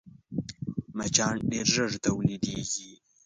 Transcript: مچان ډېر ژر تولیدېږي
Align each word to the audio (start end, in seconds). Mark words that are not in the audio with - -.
مچان 0.97 1.35
ډېر 1.51 1.65
ژر 1.73 1.91
تولیدېږي 2.03 2.91